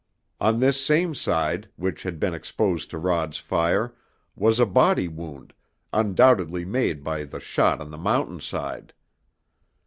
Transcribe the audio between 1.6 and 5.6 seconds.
which had been exposed to Rod's fire, was a body wound,